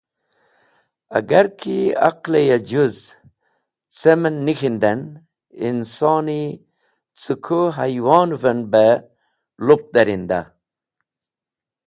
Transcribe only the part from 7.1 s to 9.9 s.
cẽ kũ haywon’v en be lup